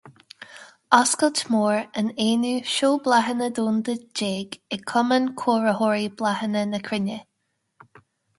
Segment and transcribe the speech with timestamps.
[0.99, 7.21] Oscailt Mór an aonú Seó Bláthanna Domhanda déag ag Cumann Cóiritheoirí Bláthanna na Cruinne.